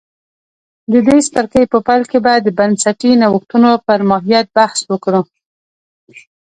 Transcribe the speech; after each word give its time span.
د 0.91 0.93
دې 1.07 1.17
څپرکي 1.25 1.63
په 1.71 1.77
پیل 1.87 2.03
کې 2.11 2.19
به 2.25 2.33
د 2.41 2.47
بنسټي 2.57 3.11
نوښتونو 3.21 3.71
پر 3.85 3.99
ماهیت 4.09 4.47
بحث 4.57 4.79
وکړو 4.91 5.21